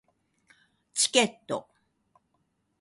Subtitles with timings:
[0.95, 1.67] チケット